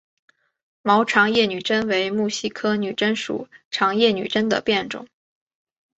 [0.81, 5.07] 毛长叶女贞为木犀科女贞属长叶女贞的变种。